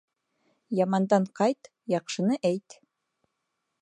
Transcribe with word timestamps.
Ямандан 0.83 1.27
ҡайт, 1.41 1.71
яҡшыны 1.95 2.39
әйт. 2.51 2.79